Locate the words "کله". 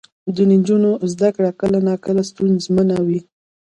1.61-1.79